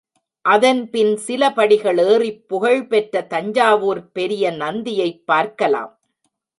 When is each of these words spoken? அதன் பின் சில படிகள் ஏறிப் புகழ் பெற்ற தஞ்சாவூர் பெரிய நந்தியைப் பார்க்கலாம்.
அதன் 0.45 0.89
பின் 0.89 1.17
சில 1.17 1.51
படிகள் 1.51 1.97
ஏறிப் 1.97 2.47
புகழ் 2.47 2.87
பெற்ற 2.87 3.23
தஞ்சாவூர் 3.23 4.11
பெரிய 4.11 4.51
நந்தியைப் 4.51 5.23
பார்க்கலாம். 5.25 5.91